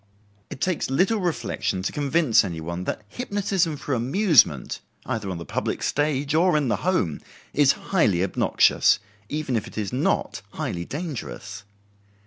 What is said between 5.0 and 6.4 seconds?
either on the public stage